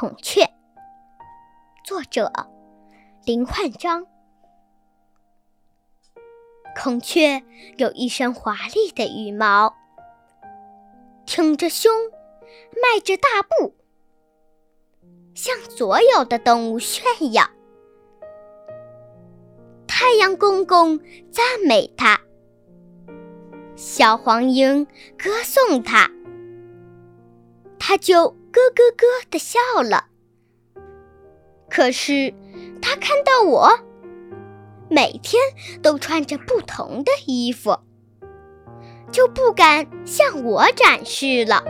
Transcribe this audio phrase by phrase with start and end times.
[0.00, 0.42] 孔雀》，
[1.84, 2.30] 作者
[3.24, 4.06] 林焕章。
[6.80, 7.42] 孔雀
[7.78, 9.74] 有一身华丽的羽毛，
[11.26, 11.90] 挺着胸，
[12.70, 13.74] 迈着大步，
[15.34, 17.02] 向所有的动物炫
[17.32, 17.50] 耀。
[19.88, 21.00] 太阳公公
[21.32, 22.20] 赞美它，
[23.74, 24.84] 小黄莺
[25.16, 26.08] 歌颂它，
[27.80, 30.06] 它就咯咯咯的笑了。
[31.70, 32.32] 可是，
[32.80, 33.70] 他看到我，
[34.88, 35.42] 每天
[35.82, 37.78] 都穿着不同的衣服，
[39.12, 41.62] 就不敢向我展示了。